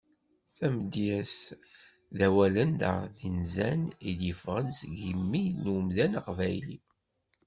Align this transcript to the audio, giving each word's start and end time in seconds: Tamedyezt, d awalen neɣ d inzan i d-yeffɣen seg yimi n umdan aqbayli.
Tamedyezt, 0.57 1.43
d 2.17 2.19
awalen 2.27 2.69
neɣ 2.79 2.97
d 3.15 3.17
inzan 3.29 3.81
i 4.09 4.11
d-yeffɣen 4.19 4.67
seg 4.79 4.91
yimi 5.03 5.43
n 5.61 5.63
umdan 5.75 6.17
aqbayli. 6.19 6.77